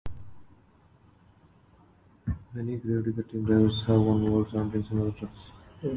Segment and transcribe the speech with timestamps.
[2.55, 5.51] Many Grave Digger team drivers have won world championships in other trucks.